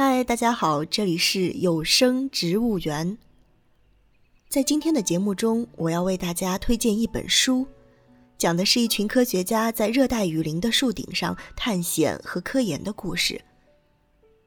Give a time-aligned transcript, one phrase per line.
[0.00, 3.18] 嗨，大家好，这里是有声植物园。
[4.48, 7.66] 在今天的节目中，我要为大家推荐一本书，
[8.38, 13.40] 讲的是一群科学家在热带雨林的树顶上探险和科研的故事。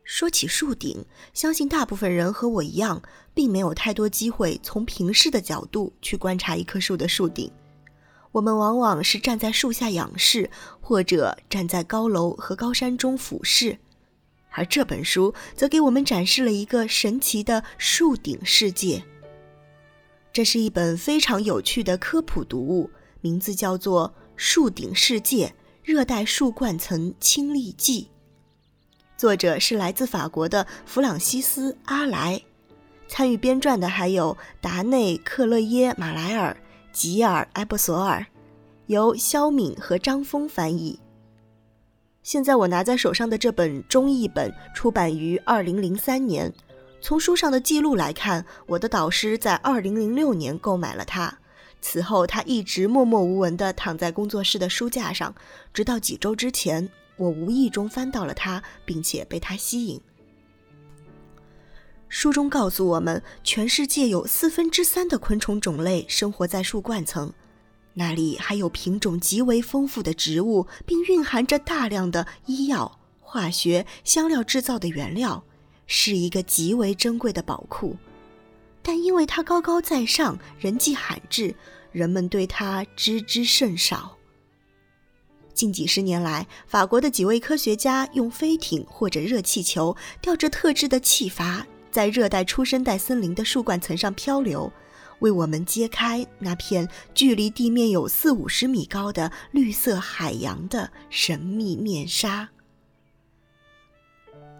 [0.06, 1.04] 说起树顶，
[1.34, 3.02] 相信大部分人和我一样，
[3.34, 7.52] 并没有太多机会从平视的角度去观察一棵树的树顶。
[8.32, 13.80] 我们往往是站在树下仰视，或者站在高楼和高山中俯视。
[14.52, 19.04] 而这本书则给我们展示了一个神奇的树顶世界。
[20.34, 28.04] 这是一本非常有趣的科普读物，名字叫做《树顶世界：热带树冠层亲历记》。
[29.18, 32.42] 作者是来自法国的弗朗西斯·阿莱，
[33.10, 36.56] 参与编撰的还有达内·克勒耶·马莱尔、
[36.94, 38.26] 吉尔·埃布索尔，
[38.88, 40.98] 由肖敏和张峰翻译。
[42.24, 46.54] 现在我拿在手上的这本中译本出版于二零零三年。
[47.02, 51.36] 从书上的记录来看，我的导师在二零零六年购买了它。
[51.82, 55.34] 此后，他一直默默无闻地躺在工作室的书架上，
[55.74, 60.00] 直到几周之前，我无意中翻到了它，并且被它吸引。
[62.08, 67.34] 书中告诉我们，全世界有四分之三的昆虫种类生活在树冠层。
[67.94, 75.44] 那里还有品种极为丰富的植物，并蕴含着大量的医药、化学、香料制造的原料，
[75.88, 77.98] 是一个极为珍贵的宝库。
[78.82, 81.54] 但因为它高高在上，人迹罕至，
[81.92, 84.18] 人们对它知之甚少。
[85.54, 94.72] 近几十年来，法国的几位科学家用飞艇或者热气球，吊着特制的气阀，在热带初生代森林的树冠层上漂流。
[95.22, 102.50] 为我们揭开那片距离地面有四五十米高的绿色海洋的神秘面纱。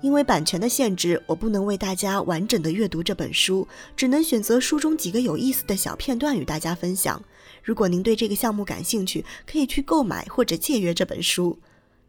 [0.02, 7.24] 因为版权的限制，我不能为大家完整的阅读这本书，只能选择书中几个有意思的小片段与大家分享。
[7.62, 11.60] 如果您对这个项目感兴趣，可以去购买或者借阅这本书。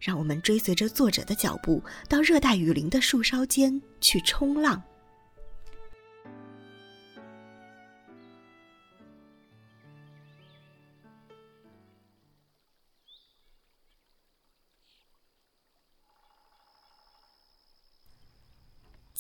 [0.01, 4.83] 让我们追随着作者的脚步，到热带雨林的树梢间去冲浪。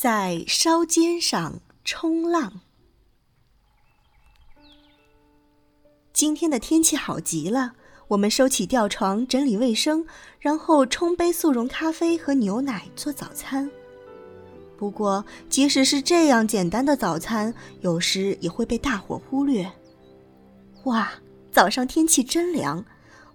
[0.02, 2.60] 在梢尖上冲浪。
[6.12, 7.74] 今天的天气好极了，
[8.08, 10.04] 我们收起吊床，整理卫生，
[10.40, 13.70] 然后冲杯速溶咖啡和牛奶做早餐。
[14.76, 19.70] 不过，即使是这样简单的早餐，有时也会被大伙忽略。
[20.82, 21.12] 哇，
[21.52, 22.84] 早上天气真凉！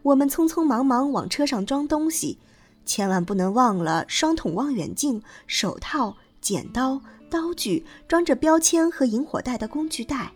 [0.01, 2.39] 我们匆匆忙忙往车上装东西，
[2.85, 6.17] 千万不能忘了双筒望远镜、手套。
[6.47, 10.31] 剪刀、刀具，装着标签和引火带的工具袋。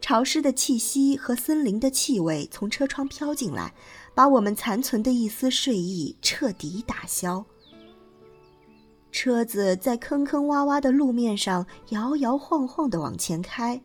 [0.00, 3.74] 潮湿的气息和森林的气味从车窗飘进来，
[4.14, 7.44] 把我们残存的一丝睡意彻底打消。
[9.12, 13.78] 车子在坑坑洼洼的路面上摇摇晃晃地往前开，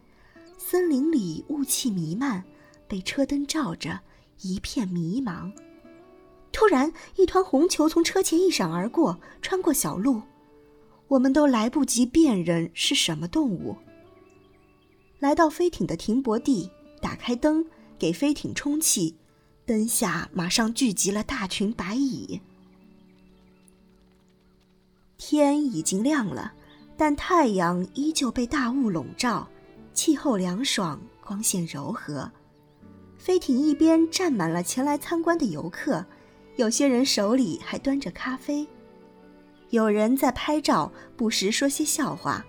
[0.57, 2.41] 森林里雾气弥漫，
[2.87, 3.99] 被车灯照着，
[4.39, 5.51] 一片迷茫。
[6.53, 10.21] 突然，一团红球从车前一闪而过，穿过小路。
[11.09, 13.75] 我们都来不及辨认是什么动物。
[15.19, 16.69] 来到飞艇的停泊地，
[17.01, 17.65] 打开灯，
[17.97, 19.15] 给飞艇充气，
[19.65, 22.39] 灯下马上聚集了大群白蚁。
[25.17, 26.53] 天已经亮了，
[26.95, 29.49] 但太阳依旧被大雾笼罩，
[29.93, 32.31] 气候凉爽，光线柔和。
[33.17, 36.05] 飞艇一边站满了前来参观的游客，
[36.55, 38.65] 有些人手里还端着咖啡。
[39.71, 42.43] 有人在拍照，不时说些笑话。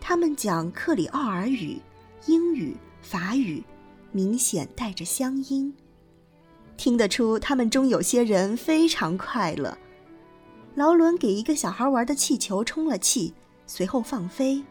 [0.00, 1.80] 他们讲克里奥尔语、
[2.26, 3.64] 英语、法语，
[4.12, 5.74] 明显带着乡音，
[6.76, 9.76] 听得出他们中有些人非常快乐。
[10.76, 13.34] 劳伦给一个小孩玩的气球充了气，
[13.66, 14.62] 随后放飞，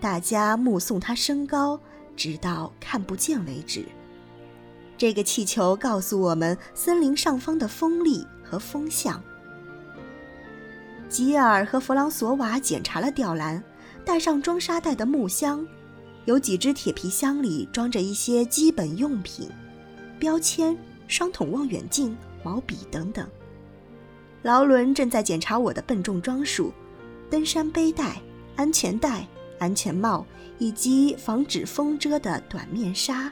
[0.00, 1.80] 大家目送它升高，
[2.14, 3.84] 直到看不见为止。
[4.96, 9.20] 这个气球告诉我们森林上方的风力和风向。
[11.14, 13.62] 吉尔和弗朗索瓦检查了吊篮，
[14.04, 15.64] 带上装沙袋的木箱，
[16.24, 19.48] 有几只铁皮箱里装着一些基本用品，
[20.18, 20.76] 标签、
[21.06, 23.24] 双筒望远镜、毛笔等等。
[24.42, 26.72] 劳伦正在检查我的笨重装束：
[27.30, 28.20] 登山背带、
[28.56, 29.24] 安全带、
[29.60, 30.26] 安全帽
[30.58, 33.30] 以及防止风遮的短面纱。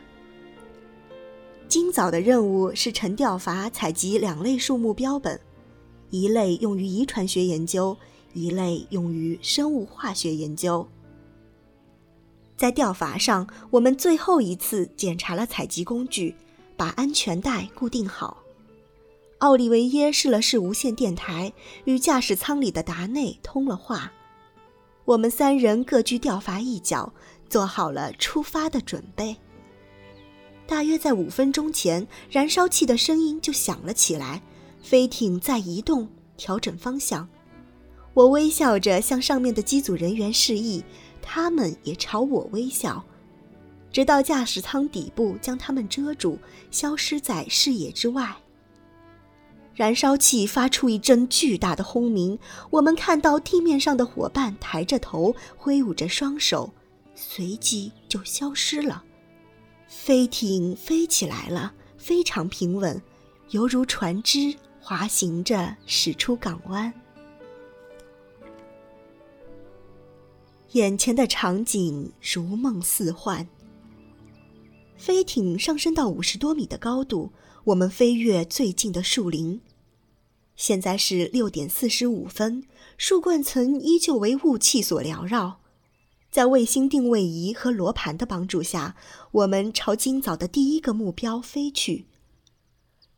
[1.66, 5.40] 今早的任务是沉吊筏采集两类树木标本。
[6.12, 7.96] 一类用于遗传学研究，
[8.34, 10.86] 一类用于生物化学研究。
[12.54, 16.36] 在吊筏上，我们最后一次检查了采集工具，
[16.76, 18.36] 把安全带固定好。
[19.38, 21.50] 奥利维耶试了试无线电台，
[21.86, 24.12] 与驾驶舱里的达内通了话。
[25.06, 27.10] 我们三人各居吊筏一角，
[27.48, 29.34] 做好了出发的准备。
[30.66, 34.42] 大约在五分钟前，燃烧器的声音就响了起来，
[34.82, 37.26] 飞艇在移动，调整方向。
[38.12, 40.84] 我微笑着向上面的机组人员示意，
[41.22, 43.02] 他们也朝我微笑，
[43.90, 46.38] 直到驾驶舱底部将他们遮住，
[46.70, 48.36] 消失在视野之外。
[49.74, 52.38] 燃烧器发出一阵巨大的轰鸣，
[52.68, 56.70] 我们看到地面上的伙伴抬着头，挥舞着双手，
[57.14, 59.02] 随即就消失了。
[59.88, 63.00] 飞艇飞起来了，非常平稳，
[63.50, 66.92] 犹如船只滑行着驶出港湾。
[70.72, 73.46] 眼前的场景如梦似幻。
[74.96, 77.30] 飞艇上升到五十多米的高度，
[77.64, 79.60] 我们飞越最近的树林。
[80.56, 82.64] 现在是六点四十五分，
[82.98, 85.60] 树冠层依旧为雾气所缭绕。
[86.30, 88.96] 在卫星定位仪和罗盘的帮助下，
[89.30, 92.06] 我们朝今早的第一个目标飞去。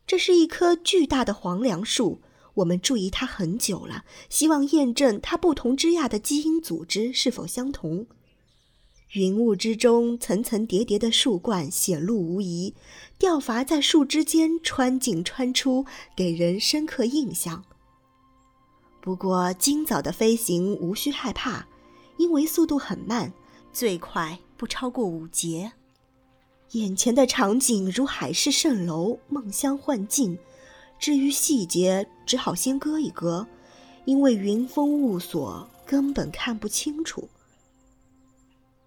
[0.07, 2.21] 这是一棵巨大的黄梁树。
[2.55, 8.07] 我们注意它很久了，希望验证它不同枝桠的基因组织是否相同。
[9.11, 12.73] 云雾之中，层层叠叠的树冠显露无遗，
[13.17, 15.85] 吊筏在树枝间穿进穿出，
[16.15, 17.63] 给人深刻印象。
[19.01, 21.67] 不过，今早的飞行无需害怕，
[22.17, 23.33] 因为速度很慢，
[23.71, 25.73] 最快不超过五节。
[26.75, 30.37] 眼前的场景如海市蜃楼，梦乡幻境。
[30.99, 33.47] 至于细节，只好先搁一搁，
[34.03, 37.29] 因为云封雾锁，根本看不清楚。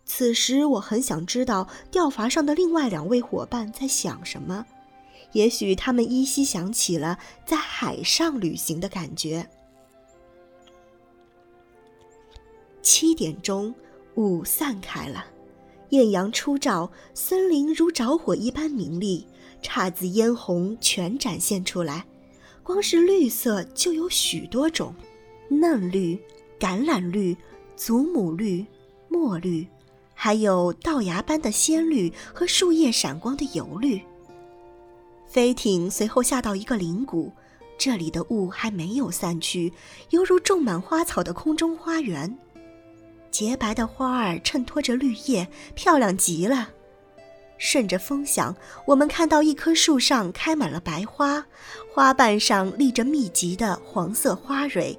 [0.05, 4.67] 此时，我很想知道吊筏上的另外两位伙伴在想什么，
[5.33, 9.49] 也许他们依稀想起了在海上旅行的感觉。
[12.83, 13.75] 七点钟，
[14.17, 15.25] 雾散开了，
[15.91, 19.27] 艳阳初照，森林如着火一般明丽。
[19.63, 22.07] 姹紫嫣红全展现出来，
[22.63, 24.95] 光是绿色就有许多种：
[25.49, 26.17] 嫩绿、
[26.61, 27.37] 橄榄绿、
[27.75, 28.65] 祖母绿、
[29.09, 29.67] 墨绿，
[30.15, 34.01] 还有稻芽般的鲜绿和树叶闪光的油绿。
[35.27, 37.33] 飞艇随后下到一个林谷，
[37.77, 39.73] 这里的雾还没有散去，
[40.11, 42.39] 犹如种满花草的空中花园，
[43.31, 46.71] 洁白的花儿衬托着绿叶，漂亮极了。
[47.59, 48.55] 顺着风向，
[48.87, 51.45] 我们看到一棵树上开满了白花，
[51.93, 54.97] 花瓣上立着密集的黄色花蕊，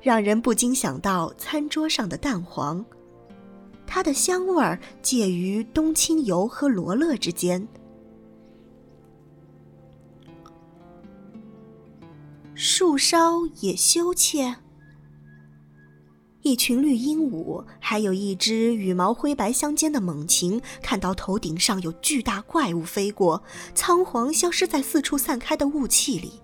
[0.00, 2.84] 让人不禁想到餐桌上的蛋黄。
[3.86, 7.66] 它的香味儿介于冬青油和罗勒之间。
[12.54, 14.56] 树梢也羞怯。
[16.42, 23.42] 一群绿鹦鹉，还有一只羽毛灰白相间的猛禽，看到头顶上有巨大怪物飞过，
[23.74, 26.40] 仓皇消失在四处散开的雾气里。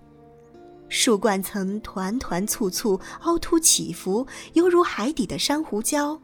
[0.89, 6.19] 树冠层团团簇簇，凹凸起伏，犹如海底的珊瑚礁。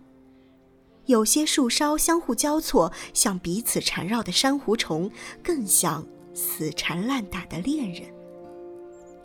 [1.06, 5.10] 有些树梢相互交错，像彼此缠绕的珊瑚虫，
[5.42, 8.04] 更像死缠烂打的恋人。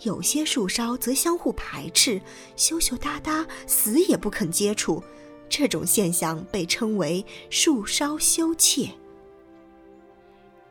[0.02, 2.20] 有些树梢则相互排斥，
[2.54, 5.02] 羞羞答答，死也不肯接触。
[5.48, 8.90] 这种现象被称为“树梢羞怯”。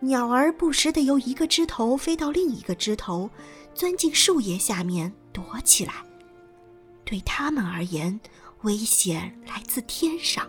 [0.02, 3.30] 鸟儿不时地由一个枝头飞到另一个枝头，
[3.74, 5.94] 钻进树叶下面躲起来。
[7.04, 8.20] 对它们而言，
[8.62, 10.48] 危险来自天上。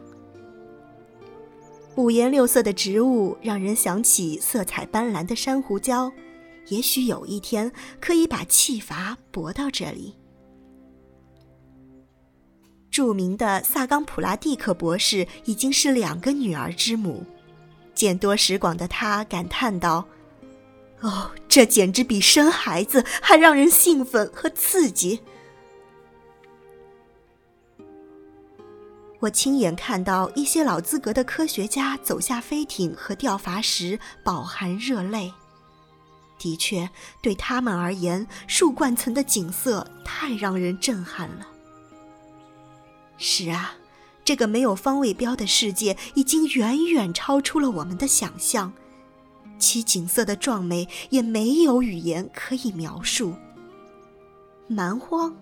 [1.95, 6.13] 五颜六色的植物让人想起色彩斑斓的珊瑚礁。
[6.69, 10.15] 也许有一天可以把气阀驳到这里。
[12.91, 17.25] 著名的萨冈普拉蒂克博士已经是两个女儿之母，
[17.95, 20.09] 见多识广的他感叹道
[21.03, 25.21] ：“哦，这简直比生孩子还让人兴奋和刺激。”
[29.21, 35.33] 我亲眼看到一些老资格的科学家走下飞艇和吊筏时，饱含热泪。
[36.39, 36.91] 的确，
[37.21, 41.47] 对他们而言，树冠层的景色太让人震撼了。
[43.19, 43.75] 是啊，
[44.25, 48.73] 这个没有方位标的世界已经远远超出了我们的想象，
[49.59, 53.35] 其景色的壮美也没有语言可以描述。
[54.69, 55.35] 蛮荒、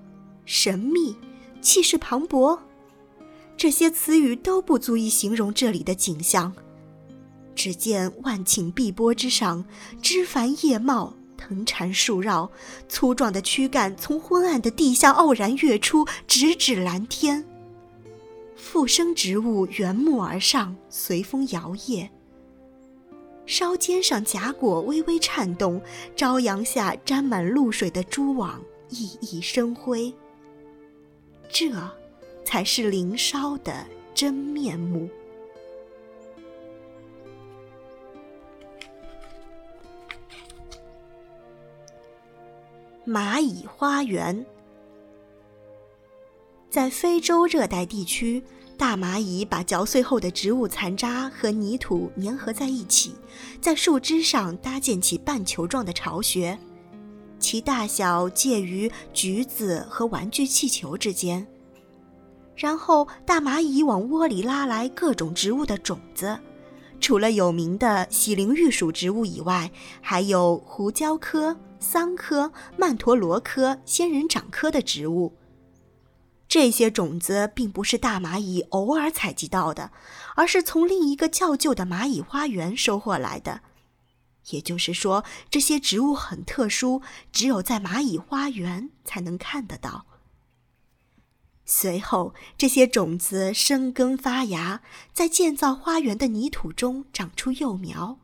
[0.45, 1.17] 神秘、
[1.61, 2.59] 气势磅礴。
[3.57, 6.53] 这些词语都不足以形容这里的景象。
[7.65, 9.65] 只见万顷碧波之上，
[10.03, 12.51] 枝繁叶茂，藤缠树绕，
[12.91, 17.43] 粗壮的躯干从昏暗的地下傲然跃出，直指蓝天。
[18.55, 22.11] 附生植物圆木而上，随风摇曳。
[23.47, 25.81] 梢尖上荚果微微颤动，
[26.15, 30.13] 朝阳下沾满露水的蛛网熠熠生辉。
[31.51, 31.73] 这，
[32.45, 35.09] 才是林梢的真面目。
[43.07, 44.47] 蚂蚁花园，
[46.71, 48.43] 在非洲热带地区。
[48.77, 53.15] 大蚂蚁把嚼碎后的植物残渣和泥土粘合在一起，
[53.61, 56.59] 在树枝上搭建起半球状的巢穴，
[57.39, 61.47] 其大小介于橘子和玩具气球之间。
[62.57, 66.37] 然后，大蚂蚁往窝里拉来各种植物的种子，
[67.01, 69.71] 除了有名的喜灵玉属植物以外，
[70.01, 75.37] 还有胡椒科、桑科、曼陀罗科、仙人掌科的植物。
[76.49, 79.93] 这些种子并不是大蚂蚁偶尔采集到的，
[80.35, 83.61] 而是从另一个较旧的蚂蚁花园收获来的。
[84.51, 90.07] 也就是说，这些植物很特殊，只有在蚂蚁花园才能看得到。
[91.65, 94.83] 随后，这些种子生根发芽，
[95.15, 98.19] 在建造花园的泥土中长出幼苗。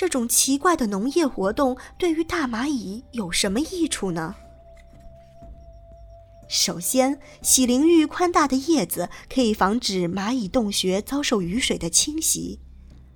[0.00, 4.34] 这种奇怪的农业活动对于大蚂蚁有什么益处呢？
[6.48, 12.60] 首先，喜灵玉宽大的叶子可以防止蚂蚁洞穴遭受雨水的侵袭，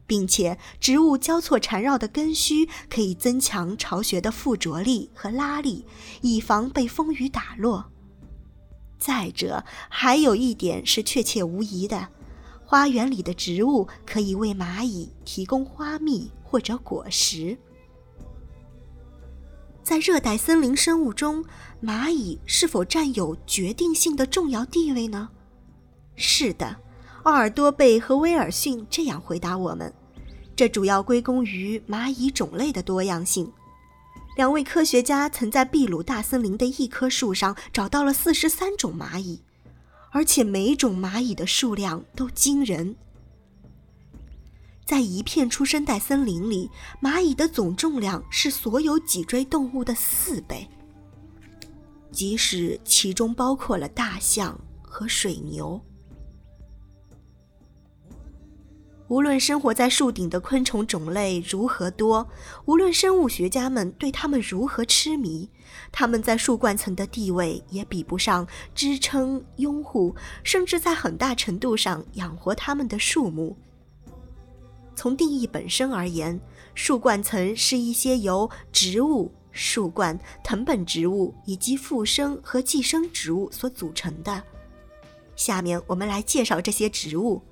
[0.07, 5.87] 并且植物交错缠绕的根须可以增强巢穴的附着力和拉力，
[6.21, 7.87] 以防被风雨打落。
[8.99, 12.11] 再者，还有一点是确切无疑的：
[12.66, 17.56] 花园里的植物可以为蚂蚁提供花蜜或者果实。
[19.83, 21.44] 在热带森林生物中，
[21.83, 25.28] 蚂蚁是否占有决定性的重要地位呢？
[26.16, 26.76] 是的，
[27.25, 29.92] 奥尔多贝和威尔逊这样回答我们：
[30.56, 33.52] 这主要归功于蚂蚁种类的多样性。
[34.37, 39.42] 两位科学家曾在秘鲁大森林的一棵树上找到了四十三种蚂蚁，
[40.14, 42.94] 而且每种蚂蚁的数量都惊人。
[44.87, 46.71] 在一片初生代森林里，
[47.02, 50.68] 蚂蚁的总重量是所有脊椎动物的四倍。
[52.12, 55.80] 即使其中包括了大象和水牛。
[59.09, 62.28] 无论生活在树顶的昆虫种类如何多，
[62.66, 65.50] 无论生物学家们对它们如何痴迷，
[65.92, 73.56] 它们在树冠层的地位也比不上支撑、拥护，甚至在很大程度上养活它们的树木。
[74.97, 76.40] 从定义本身而言，
[76.75, 84.42] 树冠层是一些由植物、树冠、藤本植物以及附生和寄生植物所组成的。
[85.37, 87.42] 下面我们来介绍这些植物。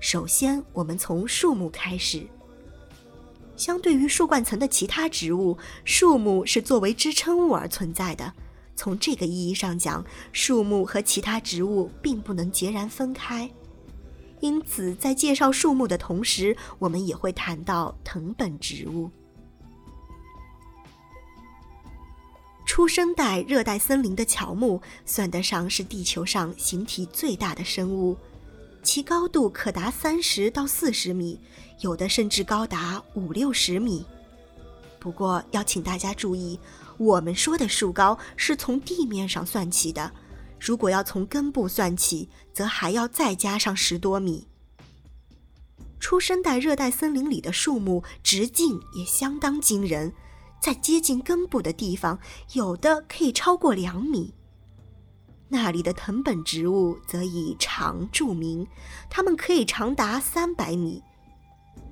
[0.00, 2.26] 首先，我们从树木开始。
[3.56, 8.32] 相对于树冠层的其他植物，树木是作为支撑物而存在的。
[8.74, 13.48] 从这个意义上讲，树木和其他植物并不能截然分开。
[14.40, 19.10] 因此，在介绍树木的同时，我们也会谈到藤本植物。
[22.64, 28.16] 初生代热带森林的乔木算得上是地球上形体最大的生物，
[28.82, 31.40] 其高度可达三十到四十米，
[31.80, 34.04] 有的甚至高达五六十米。
[34.98, 36.58] 不过，要请大家注意，
[36.98, 40.12] 我们说的树高是从地面上算起的。
[40.60, 44.46] 如果要从根部算起，则还要再加上十多米。
[45.98, 50.12] 初生代热带森林里的树木直径也相当惊人，
[50.60, 52.18] 在接近根部的地方，
[52.52, 54.34] 有的可以超过两米。
[55.54, 58.66] 那里的藤本植物则以长著名，
[59.10, 61.02] 它们可以长达三百米。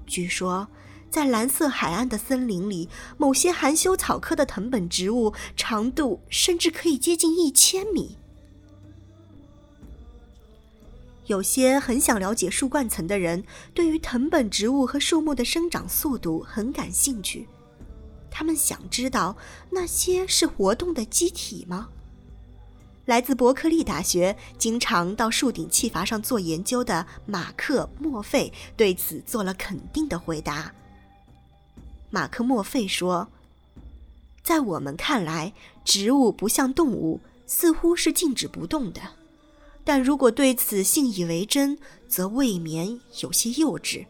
[0.07, 0.67] 据说，
[1.11, 2.89] 在蓝色海岸的森林里，
[3.19, 8.17] 某些含羞草科的藤本植物长度甚至可以接近一千米。
[11.27, 17.47] 有些很想了解树冠层的人，对于藤本植物和树木的生长速度很感兴趣。
[18.31, 19.37] 他们想知道
[19.69, 21.91] 那些是活动的机体吗？
[23.11, 30.73] 来自伯克利大学、经常到树顶气阀上做研究的马克·莫费对此做了肯定的回答。
[32.09, 33.27] 马克·莫费说
[34.45, 35.53] ：“在我们看来，
[35.85, 39.01] 植物不像动物。”似乎是静止不动的，
[39.83, 41.77] 但如果对此信以为真，
[42.07, 44.07] 则未免有些幼稚。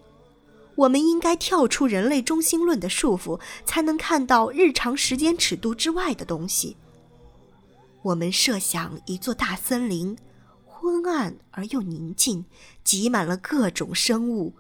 [0.75, 6.76] 我们应该跳出人类中心论的束缚，才能看到日常时间尺度之外的东西。
[8.02, 10.16] 我们设想一座大森林，
[10.64, 12.47] 昏暗而又宁静，
[12.83, 14.54] 挤满了各种生物。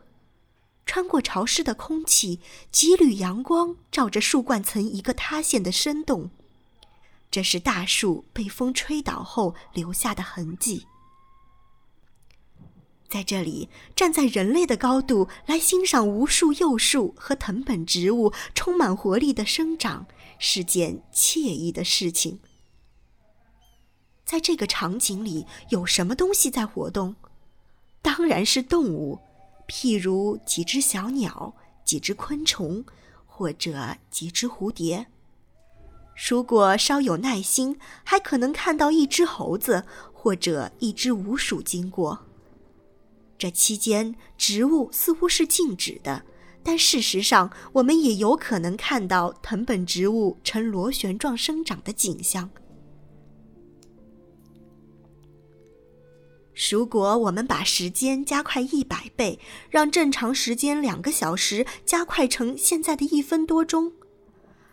[0.84, 6.30] 穿过潮湿的空气，几缕阳光照着树冠层一个塌陷的深洞，
[7.30, 10.86] 这是大树被风吹倒后留下的痕迹。
[13.08, 20.06] 在这里，站在人类的高度来欣赏无数幼树和藤本植物充满活力的生长，
[20.38, 22.40] 是件惬意的事情。
[24.30, 27.16] 在这个场景里，有什么东西在活动？
[28.00, 29.18] 当然是动物，
[29.66, 32.84] 譬如几只小鸟、几只昆虫，
[33.26, 35.08] 或者几只蝴蝶。
[36.28, 42.20] 如果稍有耐心，还可能看到一只猴子或者一只鼯鼠经过。
[43.36, 46.22] 这期间，植物似乎是静止的，
[46.62, 52.48] 但事实上，我们也有可能看到藤本植物呈螺旋状生长的景象。
[56.54, 59.38] 如果我们把时间加快一百倍，
[59.70, 63.92] 让正常时间两个小时加快成现在的一分多钟，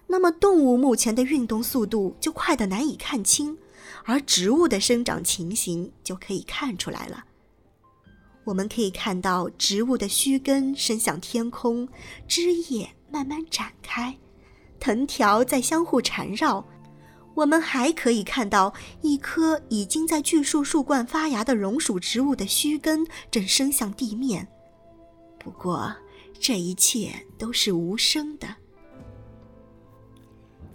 [0.08, 3.58] 那么动物目前的运动速度就快得难以看清，
[4.04, 7.26] 而植物的生长情形就可以看出来了。
[8.44, 11.88] 我们可以看到植物的须根伸向天空，
[12.28, 14.18] 枝叶慢慢展开，
[14.80, 16.66] 藤条在相互缠绕。
[17.38, 24.48] 我们还可以看到一棵已经在巨树树冠发芽的榕树植物的须根正伸向地面。
[25.38, 25.96] 不过，
[26.40, 28.48] 这一切都是无声的。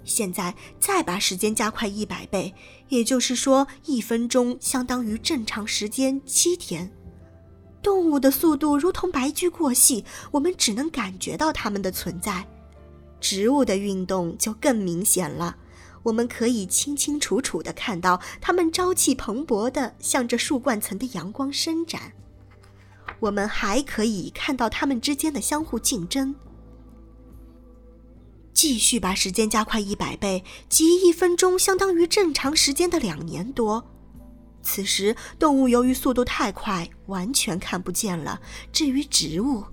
[0.05, 2.55] 现在再把时间加快一百倍，
[2.89, 6.89] 也就是说，一分钟相当于正常时间七天。
[7.83, 12.45] 动物的速度如同白驹过隙，我们只能感觉到它们的存在；
[13.21, 15.57] 植物的运动就更明显了，
[16.05, 22.13] 我们可以清清楚楚地看到它们朝气蓬勃地向着树冠层的阳光伸展。
[23.21, 26.35] 我们还可以看到它们之间的相互竞争。
[28.53, 33.91] 继续把时间加快一百倍，即一分钟相当于正常时间的两年多。
[34.63, 38.41] 此时，动物由于速度太快，完全看不见了。
[38.71, 39.65] 至于植物，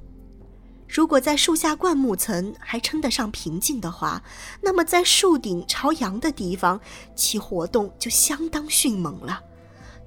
[0.89, 4.23] 如果在树下灌木层还称得上平静的话，
[4.61, 6.81] 那么在树顶朝阳的地方，
[7.15, 9.41] 其活动就相当迅猛了。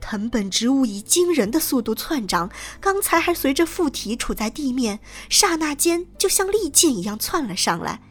[0.00, 4.98] 藤本植物以惊人的速度窜长，刚才还随着附体处在地面，
[5.30, 8.02] 刹那间就像利剑一样窜了上来。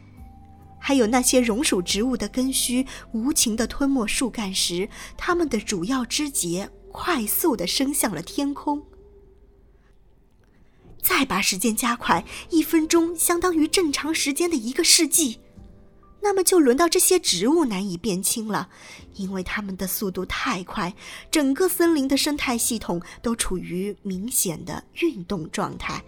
[0.78, 8.82] 还有那些榕属植物的根须无情地吞没树干时，它们的主要枝节快速地升向了天空。
[11.02, 15.40] 再把时间加快，一分钟相当于正常时间的一个世纪，
[16.22, 18.68] 那么就轮到这些植物难以辨清了，
[19.16, 20.94] 因为它们的速度太快，
[21.30, 26.02] 整个森林的生态系统都处于明显的运动状态。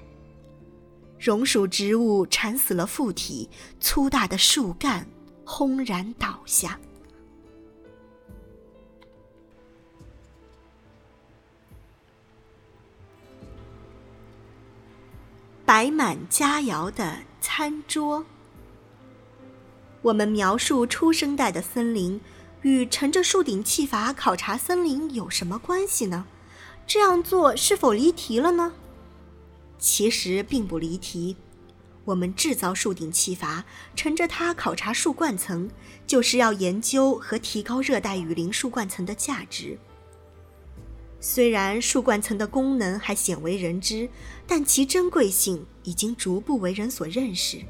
[1.19, 3.49] 榕属植物缠死了附体，
[3.81, 5.07] 粗大的树干
[5.45, 6.79] 轰然倒下。
[15.67, 18.27] 摆满佳肴的餐桌。
[20.03, 22.21] 我们描述初生代的森林，
[22.61, 26.27] 与乘着树顶气阀考察森林有什么关系呢？
[26.87, 28.75] 这样做是否离题了呢？
[29.79, 31.35] 其实并不离题，
[32.05, 33.65] 我们制造树顶气阀，
[33.97, 35.71] 乘着它考察树冠层，
[36.07, 39.79] 就是要研究和提高热带雨林树冠层的价值。
[41.27, 44.11] 虽然树冠层的功能还鲜为人知，
[44.47, 47.63] 但其珍贵性已经逐步为人所认识。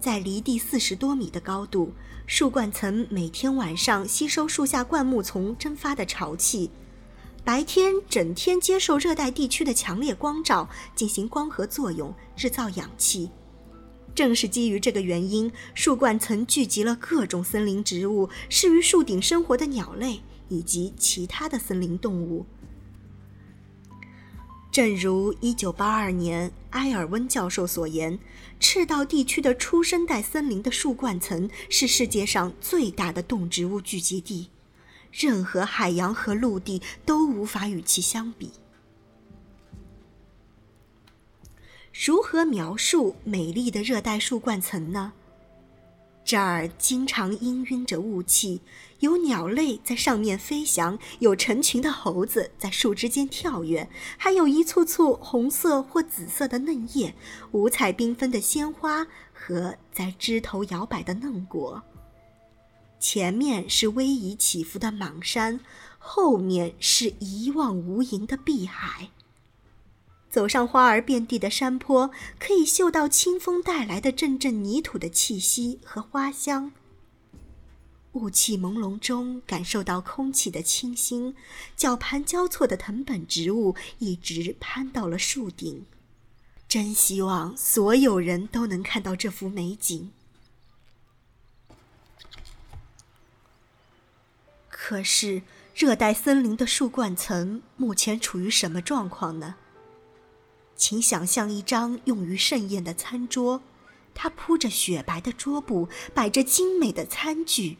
[0.00, 1.92] 在离地四十多米的高度，
[2.26, 6.70] 树冠层每天晚上吸收树下灌木丛蒸发的潮气。
[7.44, 13.28] 白天整天接受热带地区的强烈光照，进行光合作用，制造氧气。
[14.14, 22.44] 正是基于这个原因，树冠层聚集了各种森林植物、适于树顶生活的鸟类以及其他的森林动物。
[24.70, 28.18] 正如1982年埃尔温教授所言，
[28.60, 34.50] 赤道地区的初生代森林的树冠层是世界上最大的动植物聚集地。
[35.10, 38.52] 任何海洋和陆地都无法与其相比。
[42.06, 45.12] 如何描述美丽的热带树冠层呢？
[46.24, 48.62] 这儿经常氤氲着雾气，
[49.00, 57.14] 有鸟类在上面飞翔，有成群的猴子在树枝间跳跃，还有一簇簇红色或紫色的嫩叶，
[57.50, 61.82] 五彩缤纷的鲜花和在枝头摇摆的嫩果。
[63.00, 65.58] 前面是逶迤起伏的莽山，
[65.98, 69.10] 后面是一望无垠的碧海。
[70.32, 76.72] 走上花儿遍地的山坡，可以嗅到清风带来的阵阵泥土的气息和花香。
[78.12, 81.36] 雾气朦胧中，感受到空气的清新，
[81.76, 85.84] 绞盘交错的藤本植物一直攀到了树顶。
[86.66, 90.10] 真希望所有人都能看到这幅美景。
[94.70, 95.42] 可是，
[95.74, 99.56] 热带森林的树冠层目前处于什么状况呢？
[100.82, 103.62] 请想象一张用于盛宴的餐桌，
[104.16, 107.78] 它铺着雪白的桌布，摆着精美的餐具，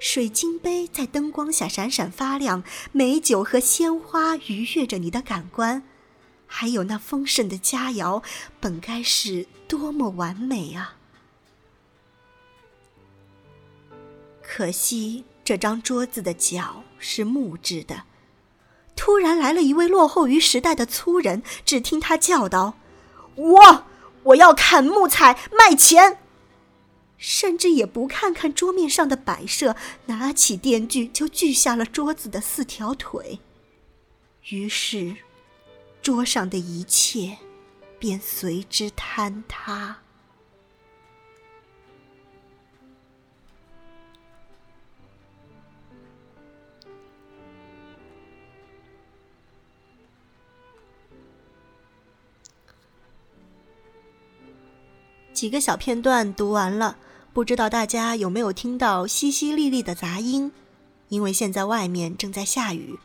[0.00, 5.82] 水晶杯在灯光下闪闪发亮，美酒和鲜花愉悦着你的感官，
[6.46, 8.24] 还有那丰盛的佳肴，
[8.58, 10.96] 本该是多么完美啊！
[14.42, 18.04] 可惜这张桌子的脚是木质的。
[18.98, 22.74] 突然来了一位落后于时代的粗人，只听他叫道
[23.36, 23.84] ：“我
[24.24, 26.18] 我要砍木材卖钱。”
[27.16, 33.38] 甚至也不看看桌面上的摆设，拿起电锯就锯下了桌子的四条腿。
[34.50, 35.16] 于是，
[36.02, 37.38] 桌上的一切
[37.98, 39.98] 便随之坍塌。
[55.38, 56.96] 几个小片段读完了，
[57.32, 60.50] 不知道大家有没有听到淅淅沥沥的杂音？
[61.10, 62.98] 因为现在外面正在下雨。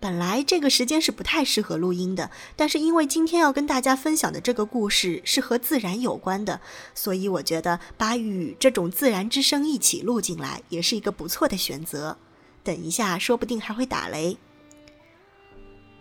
[0.00, 6.62] 本来这个时间是不太适合录音的，但是因为今天要跟大家分享的这个故事是和自然有关的，
[6.94, 12.16] 所以我觉得把雨这种自然之声一起录进来也是一个不错的选择。
[12.64, 14.38] 等一下，说不定还会打雷。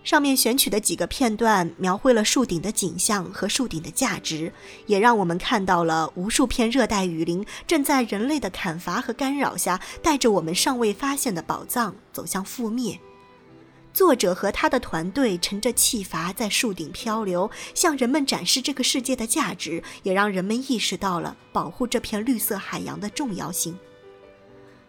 [0.08, 4.54] 上面选取的几个片段描绘了树顶的景象和树顶的价值，
[4.86, 12.98] 也让我们看到了无数片热带雨林正在人类的砍伐和干扰下，带着我们尚未发现的宝藏走向覆灭。
[13.94, 23.78] 作者和他的团队乘着气筏在树顶漂流，向人们展示这个世界的价值，也让人们意识到了保护这片绿色海洋的重要性。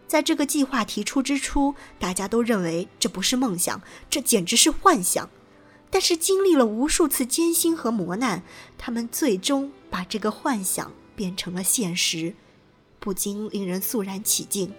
[0.09, 5.29] 在这个计划提出之初，大家都认为这不是梦想，这简直是幻想。
[5.91, 8.41] 但是经历了无数次艰辛和磨难，
[8.75, 12.33] 他们最终把这个幻想变成了现实，
[12.99, 14.73] 不禁令人肃然起敬。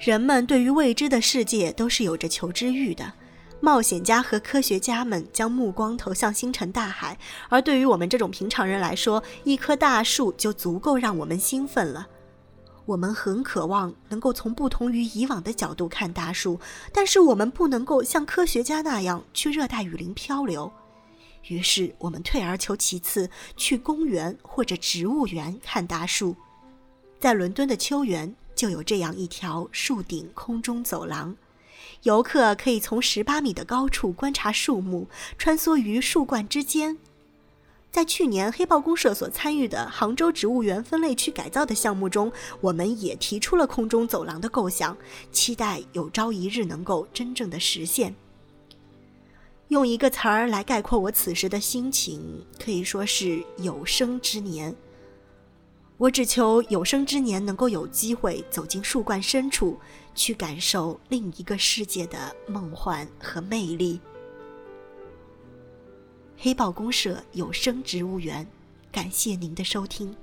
[0.00, 3.12] 人们对于未知的世界都是有着求知欲的，
[3.60, 7.16] 冒险家和科学家们将目光投向星辰大海，
[7.48, 12.08] 而对于我们这种平常人来说，一棵大树就足够让我们兴奋了。
[12.86, 16.60] 我们很渴望能够从不同于以往的角度看大树，
[16.92, 20.70] 但是我们不能够像科学家那样去热带雨林漂流。
[21.48, 26.34] 于是，我们退而求其次，去公园或者植物园看大树。
[27.20, 31.36] 在伦敦的秋园就有这样一条树顶空中走廊，
[32.02, 36.98] 游客可以从十八米的高处观察树木，穿梭于树冠之间。
[37.94, 44.98] 在去年黑豹公社所参与的杭州植物园分类区改造的项目中，我们也提出了空中走廊的构想，
[45.30, 48.12] 期待有朝一日能够真正的实现。
[49.68, 54.74] 用一个词儿来概括我此时的心情，可以说是有生之年。
[55.96, 59.78] 我只求有生之年能够有机会走进树冠深处，
[60.16, 64.00] 去感受另一个世界的梦幻和魅力。
[66.44, 68.46] 黑豹公社有声植物园，
[68.92, 70.14] 感谢您的收听。